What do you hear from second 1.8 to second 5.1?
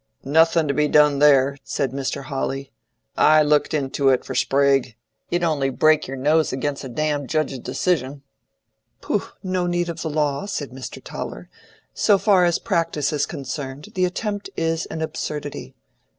Mr. Hawley. "I looked into it for Sprague.